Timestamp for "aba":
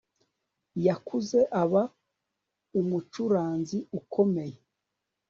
1.61-1.83